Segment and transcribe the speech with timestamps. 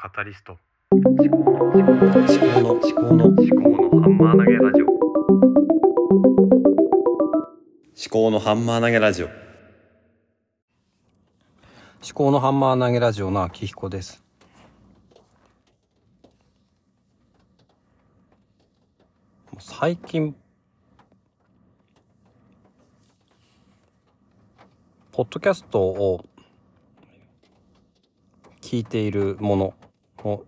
[0.00, 0.56] カタリスト。
[0.92, 1.90] 思考の思考
[2.60, 3.50] の思考の思考
[3.90, 4.86] のハンマー投げラジオ。
[4.86, 4.94] 思
[8.08, 9.26] 考のハンマー投げラジオ。
[9.26, 9.34] 思
[12.14, 14.22] 考のハンマー投げラジオの秋彦です。
[19.58, 20.36] 最近、
[25.10, 26.24] ポッドキャストを
[28.60, 29.74] 聞いているもの
[30.24, 30.44] を、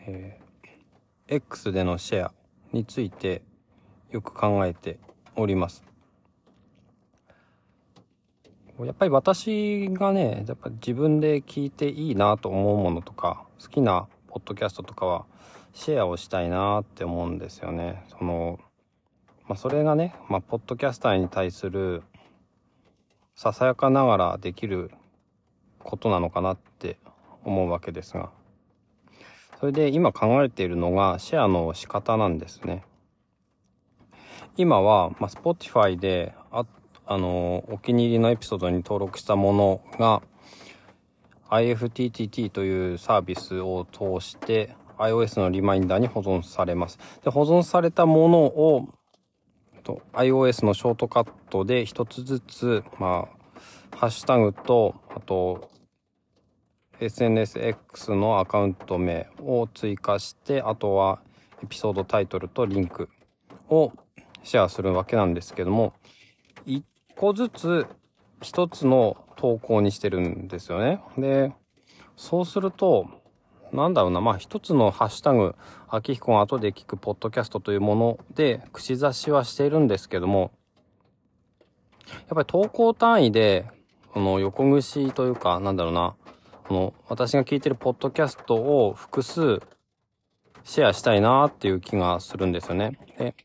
[0.00, 0.46] えー
[1.28, 2.32] X でのシェア
[2.72, 3.42] について
[4.12, 5.00] よく考えて
[5.34, 5.84] おります。
[8.78, 15.24] やっぱり私がね、やっぱ自分で聞いていいなと思うものとか、好きなポッドキャストとかは
[15.72, 18.04] シェアをしたいなって思うんですよね。
[18.08, 18.60] その、
[19.48, 22.04] まあそれがね、まあポッドキャスターに対する
[23.34, 24.92] ささやかながらできる
[25.80, 26.98] ことなのかなって
[27.42, 28.35] 思うわけですが。
[29.58, 32.82] それで今考えているのがシェアの仕方なんですね。
[34.56, 36.64] 今は、まあ、Spotify で、あ、
[37.06, 40.22] あの、お気に入りのエピソードに登録したものが、
[41.50, 46.98] IFTTT というサービスを通して iOS のリマインダーに保存されます。
[47.22, 48.88] で、保存されたものを、
[49.84, 53.28] と iOS のショートカットで一つずつ、ま
[53.92, 55.70] あ、ハッシュタグと、あと、
[57.00, 61.20] SNSX のアカウント名を追加して、あとは
[61.62, 63.08] エピソードタイトルとリンク
[63.68, 63.92] を
[64.42, 65.92] シェアするわけなんですけども、
[66.64, 66.84] 一
[67.16, 67.86] 個ずつ
[68.42, 71.00] 一つの投稿にしてるんですよね。
[71.18, 71.52] で、
[72.16, 73.06] そうすると、
[73.72, 75.54] なんだろうな、まあ一つのハッシュタグ、
[75.88, 80.52] 秋彦が後で聞くポッドキャストというもので、口差しはしているんですけども、
[82.08, 83.66] やっぱり投稿単位で、
[84.12, 86.14] この横串というか、なんだろうな、
[86.66, 89.60] この私が聞いてるポッドキャストを複数
[90.64, 92.98] シェアしたいなっていう気がするんですよね。
[93.18, 93.36] で、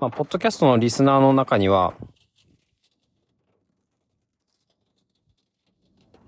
[0.00, 1.92] まあ、ポッドキャストのリスナーの中には、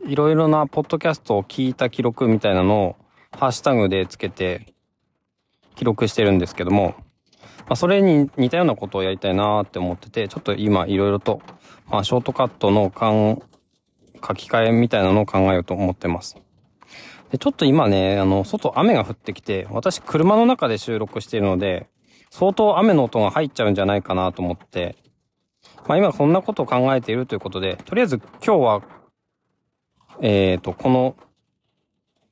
[0.05, 2.97] いろいろなポッドキャストを聞いた記録みたいなのを
[3.31, 4.75] ハッシュタグでつけて
[5.77, 6.94] 記録してるんですけども、
[7.61, 11.41] まあ、それに似たようなことをやりたいなって思ってて、ちょっと今いろいろと、
[11.89, 13.43] まあ、ショートカットの間
[14.27, 16.37] 書き換えみたいなのを考えようと思ってます。
[17.31, 21.88] で、ちょっと今ね、あの、外雨が降ってきて、私車の中で収録しているので、
[22.31, 24.97] 相当雨の音が入っちゃうんじゃないかなと思って、
[25.87, 28.82] まあ今こんなことを考えているということで、とりあえず今日は、
[30.21, 31.16] えっ、と、この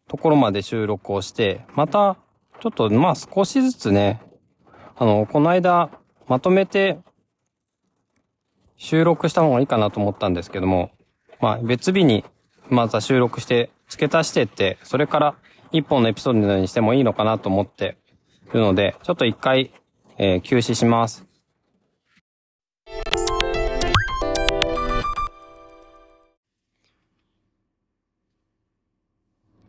[0.09, 2.17] ところまで収録をして、また、
[2.61, 4.21] ちょっとまあ少しずつね、
[4.97, 5.91] あの、この間、
[6.29, 6.99] まとめて
[8.77, 10.91] 収録した方がいいかなと思ったんですけども、
[11.41, 12.25] まあ別日に
[12.69, 15.35] また収録して付け足してって、それから
[15.73, 17.97] 一本のエピソードにしてもいいのかなと思って
[18.51, 19.73] いるので、ちょっと一回、
[20.19, 21.25] えー休止します。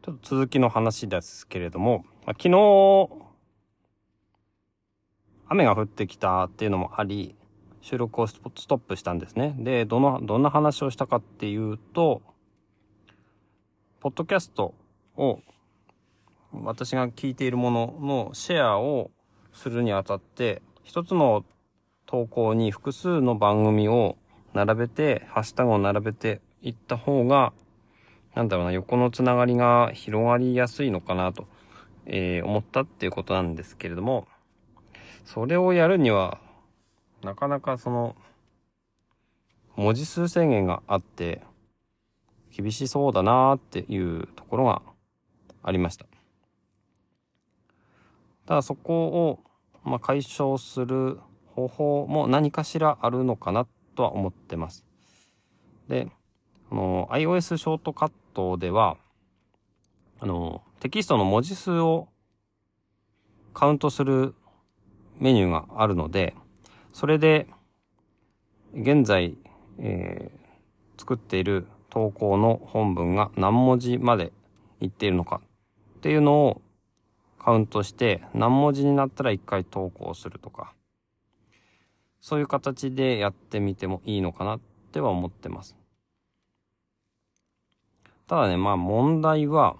[0.04, 3.10] ちょっと続きの話ですけれども、まあ昨日、
[5.48, 7.36] 雨が降ってきたっていうのもあり、
[7.82, 9.56] 収録をストップしたんですね。
[9.58, 12.22] で、どの、どんな話をしたかっていうと、
[14.00, 14.74] ポッドキャスト
[15.16, 15.40] を、
[16.54, 19.12] 私が聞いているもののシェアを
[19.54, 21.46] するにあたって、一つの
[22.06, 24.18] 投稿に複数の番組を
[24.54, 27.54] 並べて、ハッシュタグを並べていった方が、
[28.36, 31.48] なんだろうな、横のつながりが広がりやすいのかなと、
[32.06, 34.28] えー思ったっていうことなんですけれども、
[35.26, 36.40] それをやるには、
[37.24, 38.16] なかなかその、
[39.76, 41.42] 文字数制限があって、
[42.52, 44.82] 厳しそうだなーっていうところが
[45.64, 46.06] ありました。
[48.46, 49.40] ただそこを、
[49.84, 51.20] まあ、解消する
[51.56, 53.66] 方法も何かしらあるのかな
[53.96, 54.86] とは思ってます。
[55.88, 56.10] で、
[56.70, 58.98] あの、iOS ショートカットでは、
[60.20, 62.10] あの、テキストの文字数を
[63.54, 64.36] カウントする
[65.20, 66.36] メニューがあるので、
[66.94, 67.48] それで、
[68.74, 69.38] 現在、
[69.80, 70.42] えー
[71.02, 74.32] 作っている投稿の本文が何文字まで
[74.82, 75.42] いっているのか
[75.98, 76.62] っていうのを
[77.40, 80.74] カウントして何文字になったら一回投稿するとか、
[82.20, 84.60] そういう形でやってみてもいいのかなっ
[84.92, 85.76] ては思ってます。
[88.28, 89.76] ただね、まあ問題は、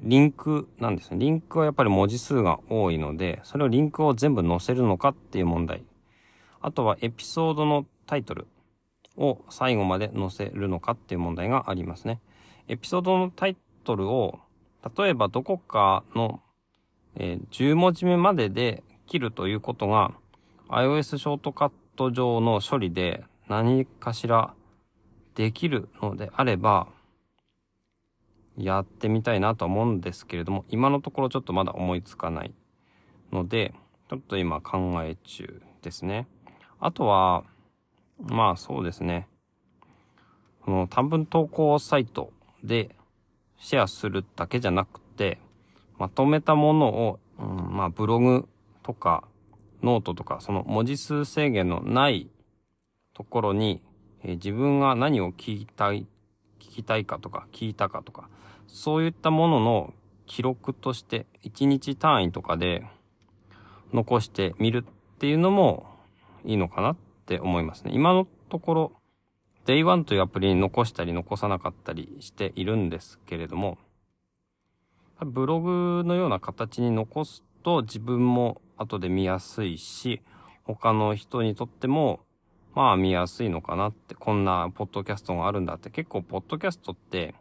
[0.00, 1.18] リンクなんですね。
[1.18, 5.84] リンクはやっぱり文字数が多いので、それをリンクを全部載せるのかっていう問題。
[6.60, 8.46] あとはエピソードのタイトル
[9.16, 12.20] を最後まで載せるのかっていう問題がありますね。
[12.68, 14.38] エピソードのタイトルを、
[14.96, 16.40] 例えばどこかの、
[17.16, 20.12] えー10文字目までで切るということが、
[20.68, 24.54] iOS ショートカット上の処理で何かしら
[25.34, 26.86] できるのであれば、
[28.58, 32.52] やってみたいなと思うんですけれども、今のところちょっとまだ思いつかない
[33.32, 33.72] ので、
[34.10, 36.26] ちょっと今考え中ですね。
[36.80, 37.44] あとは、
[38.18, 39.28] まあそうですね。
[40.62, 42.32] この短文投稿サイト
[42.64, 42.94] で
[43.58, 45.38] シェアするだけじゃなくて、
[45.98, 48.48] まとめたものを、うん、まあブログ
[48.82, 49.24] とか
[49.82, 52.28] ノートとか、その文字数制限のない
[53.14, 53.82] ところに、
[54.24, 56.06] えー自分が何を聞きたい、
[56.58, 58.28] 聞きたいかとか、聞いたかとか、
[58.66, 59.94] そういったものの
[60.26, 62.84] 記録として1日単位とかで
[63.92, 65.86] 残してみるっていうのも
[66.44, 66.96] いいのかなっ
[67.26, 67.92] て思いますね。
[67.94, 68.92] 今のところ
[69.66, 73.78] Day1 というアプリに残したり残さなかったりしているんですけれども、
[75.20, 80.22] ブログのような形に残すと自分も後で見やすいし、
[80.64, 82.20] 他の人にとっても
[82.78, 87.34] まあ見やすいのかなって、こんなポッドキャストがあるんだって、結構ポッドキャストって、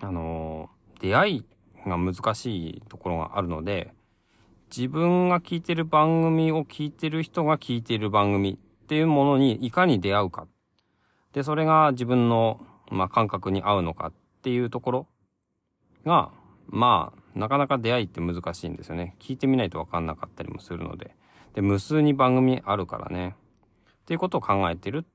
[0.00, 1.44] あのー出会い
[1.84, 3.92] が難しいところがあるので、
[4.74, 10.46] 自分が聞いてる番組を聞いてる人が聞いてる番組っていうものにいかに出会うか。
[11.34, 14.12] で、それが自分の、まあ、感覚に合うのかっ
[14.42, 15.06] ていうところ
[16.06, 16.30] が、
[16.68, 19.16] まあ、なかなか出会いって難しいんですよね。
[19.18, 21.16] 聞いてみないとわかんなかったりもするので。
[21.54, 23.34] で、無数に番組あるからね。
[24.02, 25.06] っていうことを考えてる。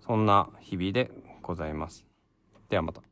[0.00, 1.10] そんな日々で
[1.42, 2.04] ございます。
[2.68, 3.11] ではまた。